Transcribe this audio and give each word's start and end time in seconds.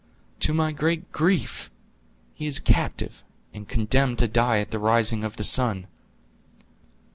"To 0.39 0.51
my 0.51 0.71
great 0.71 1.11
grief! 1.11 1.69
He 2.33 2.47
is 2.47 2.59
captive, 2.59 3.23
and 3.53 3.67
condemned 3.69 4.17
to 4.17 4.27
die 4.27 4.57
at 4.57 4.71
the 4.71 4.79
rising 4.79 5.23
of 5.23 5.35
the 5.35 5.43
sun." 5.43 5.85